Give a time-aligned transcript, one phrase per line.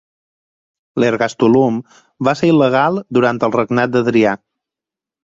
[1.01, 1.77] L'ergastulum
[2.29, 4.33] va ser il·legal durant el regnat d'Adrià.